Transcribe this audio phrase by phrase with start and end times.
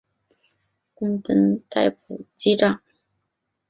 [0.03, 0.03] 董
[0.43, 0.57] 相
[0.95, 2.81] 纷纷逮捕击杖。